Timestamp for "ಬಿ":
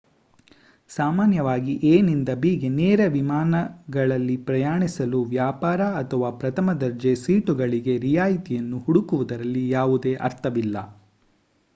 2.39-2.51